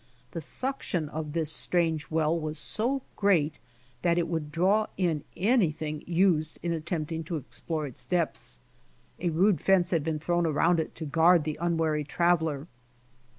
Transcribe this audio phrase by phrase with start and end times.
[0.31, 3.59] The suction of this strange well was so great
[4.01, 8.59] that it would draw in anything used in attempting to explore its depths.
[9.19, 12.65] A rude fence had been thrown around it to guard the unwary traveler.